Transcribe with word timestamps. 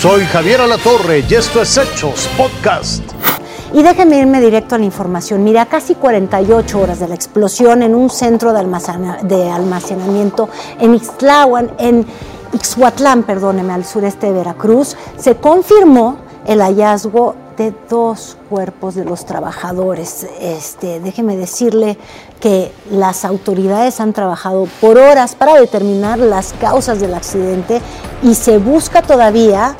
Soy 0.00 0.24
Javier 0.24 0.62
Alatorre 0.62 1.22
y 1.28 1.34
esto 1.34 1.60
es 1.60 1.76
Hechos 1.76 2.26
Podcast. 2.34 3.02
Y 3.74 3.82
déjenme 3.82 4.16
irme 4.16 4.40
directo 4.40 4.74
a 4.74 4.78
la 4.78 4.86
información. 4.86 5.44
Mira, 5.44 5.66
casi 5.66 5.94
48 5.94 6.80
horas 6.80 7.00
de 7.00 7.08
la 7.08 7.14
explosión 7.14 7.82
en 7.82 7.94
un 7.94 8.08
centro 8.08 8.54
de, 8.54 9.50
almacenamiento 9.50 10.48
en 10.80 10.94
Ixtlahuan, 10.94 11.72
en 11.78 12.06
Ixhuatlán, 12.54 13.24
perdóneme, 13.24 13.74
al 13.74 13.84
sureste 13.84 14.28
de 14.28 14.32
Veracruz, 14.32 14.96
se 15.18 15.36
confirmó 15.36 16.16
el 16.46 16.62
hallazgo 16.62 17.34
de 17.58 17.74
dos 17.90 18.38
cuerpos 18.48 18.94
de 18.94 19.04
los 19.04 19.26
trabajadores. 19.26 20.26
Este, 20.40 20.98
déjeme 21.00 21.36
decirle 21.36 21.98
que 22.40 22.72
las 22.90 23.26
autoridades 23.26 24.00
han 24.00 24.14
trabajado 24.14 24.66
por 24.80 24.96
horas 24.96 25.34
para 25.34 25.60
determinar 25.60 26.18
las 26.18 26.54
causas 26.54 27.00
del 27.00 27.12
accidente 27.12 27.82
y 28.22 28.34
se 28.34 28.56
busca 28.56 29.02
todavía 29.02 29.76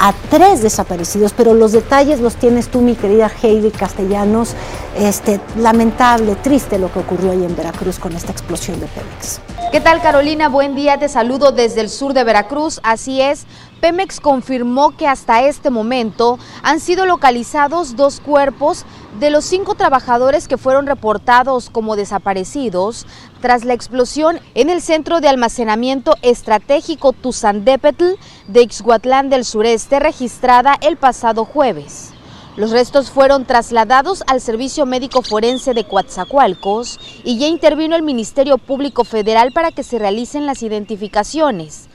a 0.00 0.14
tres 0.30 0.62
desaparecidos, 0.62 1.34
pero 1.34 1.52
los 1.52 1.72
detalles 1.72 2.20
los 2.20 2.34
tienes 2.36 2.68
tú, 2.68 2.80
mi 2.80 2.94
querida 2.94 3.30
Heidi 3.42 3.70
Castellanos. 3.70 4.54
Este, 4.98 5.40
lamentable, 5.58 6.36
triste 6.36 6.78
lo 6.78 6.90
que 6.90 7.00
ocurrió 7.00 7.32
ahí 7.32 7.44
en 7.44 7.54
Veracruz 7.54 7.98
con 7.98 8.16
esta 8.16 8.32
explosión 8.32 8.80
de 8.80 8.86
Pemex. 8.86 9.40
¿Qué 9.70 9.80
tal 9.80 10.00
Carolina? 10.00 10.48
Buen 10.48 10.74
día, 10.74 10.98
te 10.98 11.08
saludo 11.10 11.52
desde 11.52 11.82
el 11.82 11.90
sur 11.90 12.14
de 12.14 12.24
Veracruz. 12.24 12.80
Así 12.82 13.20
es, 13.20 13.44
Pemex 13.80 14.20
confirmó 14.20 14.96
que 14.96 15.06
hasta 15.06 15.42
este 15.42 15.70
momento 15.70 16.38
han 16.62 16.80
sido 16.80 17.06
localizados 17.06 17.96
dos 17.96 18.20
cuerpos 18.20 18.84
de 19.18 19.30
los 19.30 19.44
cinco 19.44 19.74
trabajadores 19.74 20.48
que 20.48 20.58
fueron 20.58 20.86
reportados 20.86 21.70
como 21.70 21.96
desaparecidos 21.96 23.06
tras 23.40 23.64
la 23.64 23.74
explosión 23.74 24.38
en 24.54 24.70
el 24.70 24.82
centro 24.82 25.20
de 25.20 25.28
almacenamiento 25.28 26.14
estratégico 26.22 27.12
Tuzandépetl 27.12 28.04
de 28.48 28.62
Ixhuatlán 28.62 29.30
del 29.30 29.44
sureste 29.44 29.98
registrada 29.98 30.76
el 30.82 30.96
pasado 30.96 31.44
jueves. 31.44 32.12
Los 32.56 32.72
restos 32.72 33.10
fueron 33.10 33.46
trasladados 33.46 34.22
al 34.26 34.40
Servicio 34.40 34.84
Médico 34.84 35.22
Forense 35.22 35.72
de 35.72 35.84
Coatzacoalcos 35.84 36.98
y 37.24 37.38
ya 37.38 37.46
intervino 37.46 37.96
el 37.96 38.02
Ministerio 38.02 38.58
Público 38.58 39.04
Federal 39.04 39.52
para 39.52 39.70
que 39.70 39.84
se 39.84 39.98
realicen 39.98 40.46
las 40.46 40.62
identificaciones, 40.62 41.89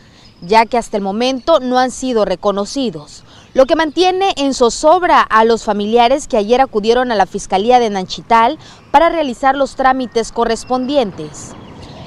ya 0.46 0.66
que 0.66 0.78
hasta 0.78 0.98
el 0.98 1.04
momento 1.04 1.60
no 1.60 1.78
han 1.78 1.92
sido 1.92 2.26
reconocidos 2.26 3.24
lo 3.56 3.66
que 3.66 3.78
mantiene 3.78 4.34
en 4.36 4.54
zozobra 4.54 5.22
a 5.22 5.46
los 5.46 5.64
familiares 5.64 6.28
que 6.28 6.36
ayer 6.36 6.60
acudieron 6.60 7.10
a 7.14 7.16
la 7.16 7.26
Fiscalía 7.26 7.80
de 7.80 7.90
Nanchital 7.90 8.60
para 8.92 9.08
realizar 9.08 9.56
los 9.56 9.78
trámites 9.78 10.34
correspondientes. 10.34 11.54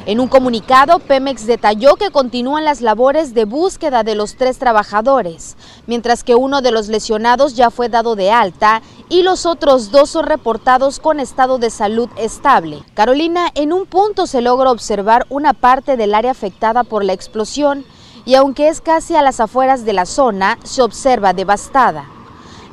En 0.04 0.20
un 0.20 0.28
comunicado, 0.28 0.98
Pemex 0.98 1.46
detalló 1.46 1.94
que 1.96 2.10
continúan 2.10 2.66
las 2.66 2.82
labores 2.82 3.32
de 3.32 3.46
búsqueda 3.46 4.02
de 4.02 4.14
los 4.14 4.36
tres 4.36 4.58
trabajadores, 4.58 5.56
mientras 5.86 6.22
que 6.22 6.34
uno 6.34 6.60
de 6.60 6.70
los 6.70 6.88
lesionados 6.88 7.56
ya 7.56 7.70
fue 7.70 7.88
dado 7.88 8.14
de 8.14 8.30
alta 8.30 8.82
y 9.08 9.22
los 9.22 9.46
otros 9.46 9.90
dos 9.90 10.10
son 10.10 10.26
reportados 10.26 10.98
con 11.00 11.18
estado 11.18 11.56
de 11.56 11.70
salud 11.70 12.10
estable. 12.18 12.82
Carolina, 12.92 13.50
en 13.54 13.72
un 13.72 13.86
punto 13.86 14.26
se 14.26 14.42
logra 14.42 14.70
observar 14.70 15.26
una 15.30 15.54
parte 15.54 15.96
del 15.96 16.14
área 16.14 16.32
afectada 16.32 16.84
por 16.84 17.04
la 17.04 17.14
explosión 17.14 17.86
y 18.28 18.34
aunque 18.34 18.68
es 18.68 18.82
casi 18.82 19.16
a 19.16 19.22
las 19.22 19.40
afueras 19.40 19.86
de 19.86 19.94
la 19.94 20.04
zona, 20.04 20.58
se 20.62 20.82
observa 20.82 21.32
devastada. 21.32 22.04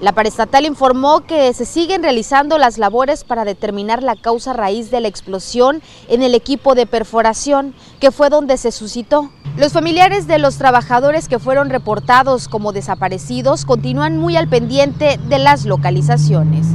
La 0.01 0.11
parestatal 0.11 0.65
informó 0.65 1.21
que 1.21 1.53
se 1.53 1.63
siguen 1.63 2.03
realizando 2.03 2.57
las 2.57 2.77
labores 2.77 3.23
para 3.23 3.45
determinar 3.45 4.03
la 4.03 4.17
causa 4.17 4.51
raíz 4.51 4.91
de 4.91 4.99
la 4.99 5.07
explosión 5.07 5.81
en 6.09 6.23
el 6.23 6.35
equipo 6.35 6.75
de 6.75 6.85
perforación, 6.85 7.73
que 8.01 8.11
fue 8.11 8.29
donde 8.29 8.57
se 8.57 8.73
suscitó. 8.73 9.29
Los 9.55 9.71
familiares 9.71 10.27
de 10.27 10.39
los 10.39 10.57
trabajadores 10.57 11.29
que 11.29 11.39
fueron 11.39 11.69
reportados 11.69 12.49
como 12.49 12.73
desaparecidos 12.73 13.63
continúan 13.63 14.17
muy 14.17 14.35
al 14.35 14.49
pendiente 14.49 15.17
de 15.29 15.39
las 15.39 15.63
localizaciones. 15.63 16.67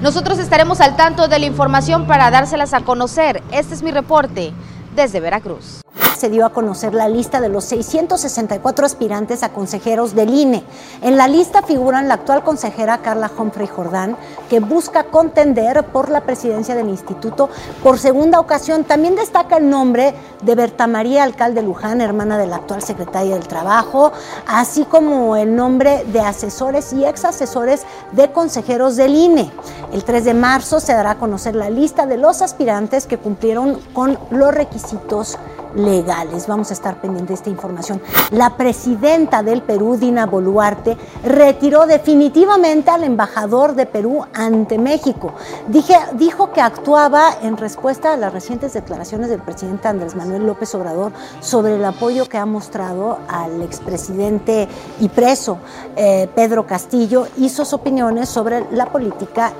Nosotros 0.00 0.38
estaremos 0.38 0.80
al 0.80 0.94
tanto 0.94 1.26
de 1.26 1.40
la 1.40 1.46
información 1.46 2.06
para 2.06 2.30
dárselas 2.30 2.72
a 2.72 2.82
conocer. 2.82 3.42
Este 3.50 3.74
es 3.74 3.82
mi 3.82 3.90
reporte 3.90 4.52
desde 4.94 5.18
Veracruz 5.18 5.80
se 6.18 6.28
dio 6.28 6.44
a 6.44 6.52
conocer 6.52 6.94
la 6.94 7.08
lista 7.08 7.40
de 7.40 7.48
los 7.48 7.64
664 7.64 8.84
aspirantes 8.84 9.42
a 9.42 9.50
consejeros 9.50 10.14
del 10.14 10.34
INE. 10.34 10.64
En 11.00 11.16
la 11.16 11.28
lista 11.28 11.62
figuran 11.62 12.08
la 12.08 12.14
actual 12.14 12.42
consejera 12.42 12.98
Carla 12.98 13.30
Humphrey 13.36 13.68
Jordán, 13.68 14.16
que 14.50 14.60
busca 14.60 15.04
contender 15.04 15.84
por 15.86 16.10
la 16.10 16.22
presidencia 16.22 16.74
del 16.74 16.88
instituto 16.88 17.48
por 17.82 17.98
segunda 17.98 18.40
ocasión. 18.40 18.84
También 18.84 19.14
destaca 19.14 19.58
el 19.58 19.70
nombre 19.70 20.14
de 20.42 20.54
Berta 20.54 20.86
María 20.86 21.22
Alcalde 21.22 21.62
Luján, 21.62 22.00
hermana 22.00 22.38
de 22.38 22.46
la 22.46 22.56
actual 22.56 22.82
secretaria 22.82 23.34
del 23.34 23.46
Trabajo, 23.46 24.12
así 24.46 24.84
como 24.84 25.36
el 25.36 25.54
nombre 25.54 26.04
de 26.06 26.20
asesores 26.20 26.92
y 26.92 27.04
ex 27.04 27.24
asesores 27.24 27.84
de 28.12 28.30
consejeros 28.32 28.96
del 28.96 29.14
INE. 29.14 29.50
El 29.92 30.04
3 30.04 30.24
de 30.24 30.34
marzo 30.34 30.80
se 30.80 30.92
dará 30.92 31.12
a 31.12 31.18
conocer 31.18 31.54
la 31.54 31.70
lista 31.70 32.06
de 32.06 32.18
los 32.18 32.42
aspirantes 32.42 33.06
que 33.06 33.18
cumplieron 33.18 33.78
con 33.94 34.18
los 34.30 34.54
requisitos 34.54 35.38
legales. 35.74 36.46
Vamos 36.46 36.70
a 36.70 36.74
estar 36.74 37.00
pendientes 37.00 37.28
de 37.28 37.34
esta 37.34 37.50
información. 37.50 38.00
La 38.30 38.56
presidenta 38.56 39.42
del 39.42 39.62
Perú, 39.62 39.96
Dina 39.96 40.26
Boluarte, 40.26 40.96
retiró 41.24 41.86
definitivamente 41.86 42.90
al 42.90 43.04
embajador 43.04 43.74
de 43.74 43.86
Perú 43.86 44.24
ante 44.34 44.78
México. 44.78 45.32
Dijo 45.68 46.52
que 46.52 46.60
actuaba 46.60 47.30
en 47.42 47.56
respuesta 47.56 48.12
a 48.12 48.16
las 48.16 48.32
recientes 48.32 48.72
declaraciones 48.72 49.28
del 49.28 49.40
presidente 49.40 49.88
Andrés 49.88 50.14
Manuel 50.14 50.46
López 50.46 50.74
Obrador 50.74 51.12
sobre 51.40 51.76
el 51.76 51.84
apoyo 51.84 52.28
que 52.28 52.38
ha 52.38 52.46
mostrado 52.46 53.18
al 53.28 53.62
expresidente 53.62 54.68
y 55.00 55.08
preso 55.08 55.58
eh, 55.96 56.28
Pedro 56.34 56.66
Castillo 56.66 57.26
y 57.36 57.48
sus 57.48 57.72
opiniones 57.72 58.28
sobre 58.28 58.66
la 58.72 58.86
política 58.86 59.52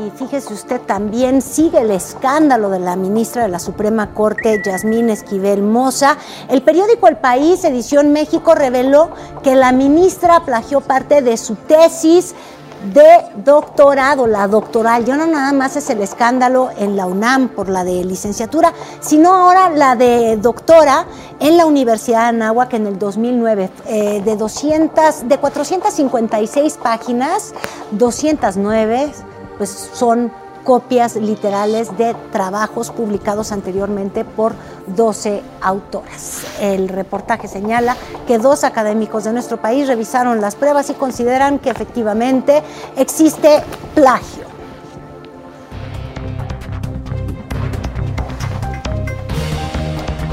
Y 0.00 0.10
fíjese 0.10 0.52
usted, 0.52 0.80
también 0.80 1.40
sigue 1.40 1.80
el 1.80 1.90
escándalo 1.90 2.68
de 2.68 2.80
la 2.80 2.96
ministra 2.96 3.42
de 3.42 3.48
la 3.48 3.58
Suprema 3.58 4.12
Corte, 4.12 4.60
Yasmín 4.64 5.08
Esquivel 5.08 5.62
Moza. 5.62 6.16
El 6.48 6.62
periódico 6.62 7.06
El 7.06 7.16
País, 7.16 7.64
edición 7.64 8.12
México, 8.12 8.54
reveló 8.54 9.10
que 9.42 9.54
la 9.54 9.72
ministra 9.72 10.44
plagió 10.44 10.80
parte 10.80 11.22
de 11.22 11.36
su 11.36 11.54
tesis 11.54 12.34
de 12.92 13.42
doctorado, 13.44 14.26
la 14.26 14.46
doctoral. 14.48 15.04
Ya 15.04 15.16
no 15.16 15.26
nada 15.26 15.52
más 15.52 15.76
es 15.76 15.88
el 15.90 16.00
escándalo 16.00 16.70
en 16.76 16.96
la 16.96 17.06
UNAM 17.06 17.48
por 17.48 17.68
la 17.68 17.84
de 17.84 18.04
licenciatura, 18.04 18.72
sino 19.00 19.32
ahora 19.32 19.70
la 19.70 19.96
de 19.96 20.36
doctora 20.36 21.06
en 21.40 21.56
la 21.56 21.66
Universidad 21.66 22.22
de 22.22 22.28
Anáhuac 22.28 22.74
en 22.74 22.86
el 22.86 22.98
2009. 22.98 23.70
Eh, 23.86 24.22
de, 24.24 24.36
200, 24.36 25.28
de 25.28 25.38
456 25.38 26.78
páginas, 26.82 27.54
209 27.92 29.12
pues 29.56 29.90
son 29.92 30.32
copias 30.64 31.16
literales 31.16 31.96
de 31.96 32.14
trabajos 32.32 32.90
publicados 32.90 33.52
anteriormente 33.52 34.24
por 34.24 34.54
12 34.88 35.42
autoras. 35.60 36.42
El 36.60 36.88
reportaje 36.88 37.46
señala 37.46 37.96
que 38.26 38.38
dos 38.38 38.64
académicos 38.64 39.24
de 39.24 39.32
nuestro 39.32 39.58
país 39.58 39.86
revisaron 39.86 40.40
las 40.40 40.56
pruebas 40.56 40.90
y 40.90 40.94
consideran 40.94 41.58
que 41.58 41.70
efectivamente 41.70 42.62
existe 42.96 43.62
plagio. 43.94 44.44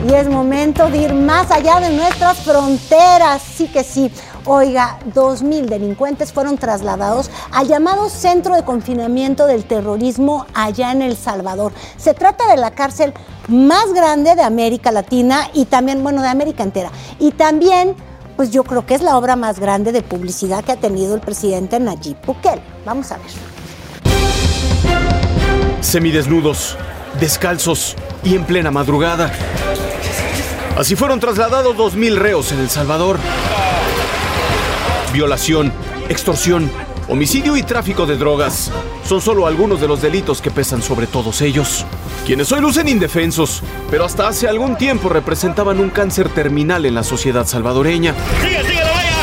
Y 0.09 0.13
es 0.13 0.27
momento 0.27 0.89
de 0.89 0.97
ir 0.97 1.13
más 1.13 1.51
allá 1.51 1.79
de 1.79 1.95
nuestras 1.95 2.39
fronteras, 2.39 3.39
sí 3.41 3.67
que 3.67 3.83
sí. 3.83 4.11
Oiga, 4.45 4.97
2.000 5.13 5.65
delincuentes 5.65 6.33
fueron 6.33 6.57
trasladados 6.57 7.29
al 7.51 7.67
llamado 7.67 8.09
Centro 8.09 8.55
de 8.55 8.63
Confinamiento 8.63 9.45
del 9.45 9.65
Terrorismo 9.65 10.47
allá 10.55 10.91
en 10.91 11.03
El 11.03 11.15
Salvador. 11.15 11.73
Se 11.97 12.15
trata 12.15 12.49
de 12.49 12.57
la 12.57 12.71
cárcel 12.71 13.13
más 13.47 13.93
grande 13.93 14.33
de 14.35 14.41
América 14.41 14.91
Latina 14.91 15.47
y 15.53 15.65
también, 15.65 16.01
bueno, 16.01 16.23
de 16.23 16.29
América 16.29 16.63
entera. 16.63 16.89
Y 17.19 17.31
también, 17.33 17.95
pues 18.35 18.49
yo 18.49 18.63
creo 18.63 18.83
que 18.83 18.95
es 18.95 19.03
la 19.03 19.15
obra 19.15 19.35
más 19.35 19.59
grande 19.59 19.91
de 19.91 20.01
publicidad 20.01 20.63
que 20.63 20.71
ha 20.71 20.77
tenido 20.77 21.13
el 21.13 21.21
presidente 21.21 21.79
Nayib 21.79 22.17
Bukele. 22.25 22.63
Vamos 22.83 23.11
a 23.11 23.17
ver. 23.17 23.27
Semidesnudos, 25.81 26.77
descalzos 27.19 27.95
y 28.23 28.35
en 28.35 28.45
plena 28.45 28.71
madrugada. 28.71 29.31
Así 30.75 30.95
fueron 30.95 31.19
trasladados 31.19 31.75
2.000 31.75 32.15
reos 32.15 32.51
en 32.51 32.59
El 32.59 32.69
Salvador 32.71 33.19
violación, 35.11 35.71
extorsión, 36.09 36.69
homicidio 37.07 37.57
y 37.57 37.63
tráfico 37.63 38.05
de 38.05 38.17
drogas. 38.17 38.71
Son 39.05 39.21
solo 39.21 39.45
algunos 39.47 39.81
de 39.81 39.87
los 39.87 40.01
delitos 40.01 40.41
que 40.41 40.51
pesan 40.51 40.81
sobre 40.81 41.07
todos 41.07 41.41
ellos. 41.41 41.85
Quienes 42.25 42.51
hoy 42.51 42.61
lucen 42.61 42.87
indefensos, 42.87 43.61
pero 43.89 44.05
hasta 44.05 44.27
hace 44.27 44.47
algún 44.47 44.77
tiempo 44.77 45.09
representaban 45.09 45.79
un 45.79 45.89
cáncer 45.89 46.29
terminal 46.29 46.85
en 46.85 46.95
la 46.95 47.03
sociedad 47.03 47.45
salvadoreña. 47.45 48.15
¡Sigue, 48.41 48.63
sigue, 48.63 48.81
vaya! 48.83 49.17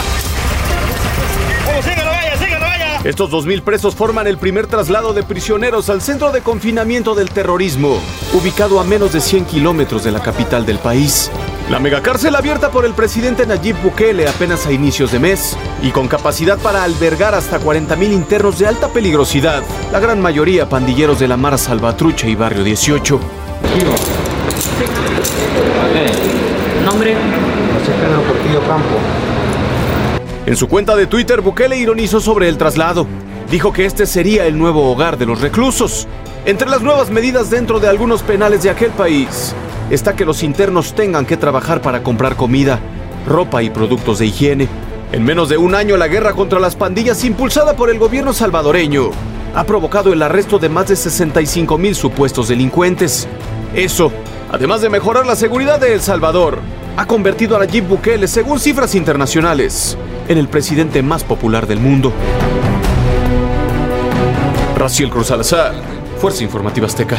vaya, 2.61 3.00
Estos 3.05 3.31
2.000 3.31 3.62
presos 3.62 3.94
forman 3.94 4.26
el 4.26 4.37
primer 4.38 4.67
traslado 4.67 5.14
de 5.14 5.23
prisioneros 5.23 5.88
al 5.88 6.02
centro 6.02 6.32
de 6.32 6.43
confinamiento 6.43 7.14
del 7.14 7.31
terrorismo, 7.31 8.00
ubicado 8.34 8.81
a 8.81 8.84
menos 8.84 9.12
de 9.12 9.20
100 9.20 9.46
kilómetros 9.46 10.05
de 10.05 10.11
la 10.11 10.20
capital 10.20 10.67
del 10.67 10.79
país. 10.79 11.31
La 11.70 11.79
megacárcel 11.79 12.35
abierta 12.35 12.70
por 12.70 12.87
el 12.87 12.94
presidente 12.94 13.47
Nayib 13.47 13.76
Bukele 13.82 14.26
apenas 14.26 14.67
a 14.67 14.73
inicios 14.73 15.12
de 15.12 15.19
mes 15.19 15.55
y 15.82 15.91
con 15.91 16.09
capacidad 16.09 16.59
para 16.59 16.82
albergar 16.82 17.35
hasta 17.35 17.61
40.000 17.61 18.11
internos 18.11 18.59
de 18.59 18.67
alta 18.67 18.88
peligrosidad, 18.88 19.62
la 19.93 20.00
gran 20.00 20.19
mayoría 20.19 20.67
pandilleros 20.67 21.20
de 21.20 21.29
la 21.29 21.37
Mara 21.37 21.59
Salvatrucha 21.59 22.26
y 22.26 22.37
Barrio 22.37 22.65
18. 22.65 23.20
¿Nombre? 26.87 27.15
José 27.15 27.93
Portillo 28.26 28.61
Campo. 28.61 28.97
En 30.47 30.56
su 30.56 30.69
cuenta 30.69 30.97
de 30.97 31.06
Twitter, 31.06 31.43
Bukele 31.43 31.76
ironizó 31.76 32.19
sobre 32.20 32.49
el 32.49 32.56
traslado. 32.56 33.06
Dijo 33.50 33.75
que 33.75 33.85
este 33.85 34.06
sería 34.06 34.47
el 34.47 34.56
nuevo 34.56 34.91
hogar 34.91 35.19
de 35.19 35.26
los 35.26 35.43
reclusos. 35.43 36.09
Entre 36.47 36.67
las 36.67 36.81
nuevas 36.81 37.11
medidas 37.11 37.50
dentro 37.50 37.79
de 37.79 37.88
algunos 37.88 38.23
penales 38.23 38.62
de 38.62 38.70
aquel 38.70 38.91
país 38.93 39.55
está 39.90 40.14
que 40.14 40.25
los 40.25 40.43
internos 40.43 40.94
tengan 40.94 41.26
que 41.26 41.37
trabajar 41.37 41.81
para 41.81 42.02
comprar 42.02 42.37
comida, 42.37 42.79
ropa 43.26 43.62
y 43.62 43.70
productos 43.70 44.19
de 44.19 44.26
higiene. 44.26 44.69
En 45.12 45.25
menos 45.25 45.49
de 45.49 45.56
un 45.56 45.75
año 45.75 45.96
la 45.96 46.08
guerra 46.08 46.32
contra 46.32 46.61
las 46.61 46.76
pandillas 46.76 47.25
impulsada 47.25 47.75
por 47.75 47.90
el 47.90 47.99
gobierno 47.99 48.32
salvadoreño 48.32 49.11
ha 49.55 49.64
provocado 49.64 50.12
el 50.12 50.23
arresto 50.23 50.58
de 50.58 50.69
más 50.69 50.88
de 50.88 50.96
65 50.96 51.79
mil 51.79 51.94
supuestos 51.94 52.49
delincuentes. 52.49 53.26
Eso, 53.75 54.12
además 54.50 54.81
de 54.81 54.90
mejorar 54.90 55.26
la 55.26 55.37
seguridad 55.37 55.81
de 55.81 55.94
El 55.94 56.00
Salvador, 56.00 56.61
ha 56.96 57.06
convertido 57.06 57.56
a 57.56 57.61
Nayib 57.61 57.87
Bukele, 57.87 58.29
según 58.29 58.61
cifras 58.61 58.94
internacionales, 58.94 59.96
en 60.29 60.38
el 60.38 60.49
presidente 60.49 61.02
más 61.02 61.25
popular 61.25 61.67
del 61.67 61.81
mundo. 61.81 62.12
Raciel 64.76 65.11
Cruz 65.11 65.29
Salazar, 65.29 65.75
Fuerza 66.20 66.44
Informativa 66.44 66.87
Azteca. 66.87 67.19